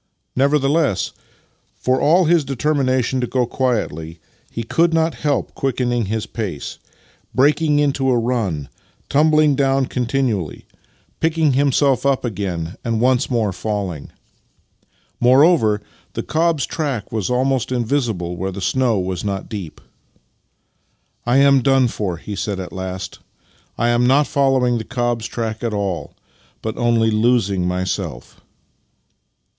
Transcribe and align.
Nevertheless, 0.35 1.11
for 1.75 2.01
all 2.01 2.25
his 2.25 2.43
determination 2.43 3.21
to 3.21 3.27
go 3.27 3.45
quietly, 3.45 4.19
he 4.49 4.63
could 4.63 4.95
not 4.95 5.13
help 5.21 5.53
quickening 5.53 6.05
his 6.05 6.25
pace, 6.25 6.79
breaking 7.35 7.77
into 7.77 8.09
a 8.09 8.17
run, 8.17 8.67
tumbling 9.09 9.53
down 9.53 9.85
continually, 9.85 10.65
picking 11.19 11.53
himself 11.53 12.01
56 12.01 12.03
Master 12.03 12.07
and 12.07 12.13
Man 12.13 12.13
up 12.13 12.25
again, 12.65 12.77
and 12.83 12.99
once 13.01 13.29
more 13.29 13.53
falling. 13.53 14.11
Moreover, 15.19 15.83
the 16.13 16.23
cob's 16.23 16.65
track 16.65 17.11
was 17.11 17.29
almost 17.29 17.71
invisible 17.71 18.35
where 18.37 18.51
the 18.51 18.59
snow 18.59 18.97
was 18.97 19.23
not 19.23 19.49
deep." 19.49 19.79
I 21.27 21.37
am 21.37 21.61
done 21.61 21.87
for!" 21.87 22.17
he 22.17 22.35
said 22.35 22.59
at 22.59 22.73
last." 22.73 23.19
I 23.77 23.89
am 23.89 24.07
not 24.07 24.25
following 24.25 24.79
the 24.79 24.83
cob's 24.83 25.27
track 25.27 25.63
at 25.63 25.75
all, 25.75 26.15
but 26.63 26.75
only 26.75 27.11
losing 27.11 27.67
my 27.67 27.83
self." 27.83 28.41